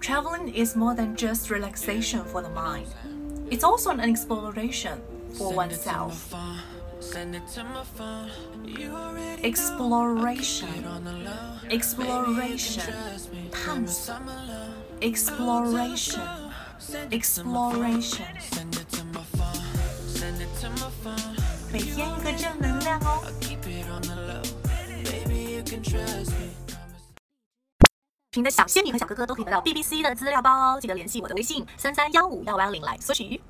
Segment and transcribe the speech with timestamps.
[0.00, 2.86] Traveling is more than just relaxation for the mind.
[3.50, 5.00] It's also an exploration
[5.36, 6.34] for oneself.
[9.42, 10.68] Exploration,
[11.70, 12.82] exploration,
[13.52, 14.14] 探索
[15.00, 16.22] exploration,
[17.10, 18.26] exploration.
[21.72, 23.22] 每天一个正能量哦。
[28.33, 33.41] 群的小仙女和小哥哥都可以得到 BBC 的资料包哦，记得联系我的微信三三幺五幺幺零来索取。